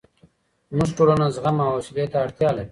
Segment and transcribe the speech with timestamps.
[0.75, 2.69] زموږ ټولنه زغم او حوصلې ته اړتیا لري.